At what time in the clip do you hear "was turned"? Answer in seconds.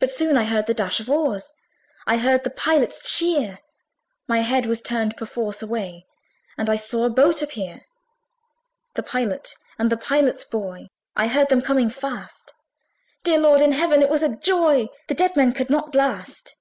4.66-5.16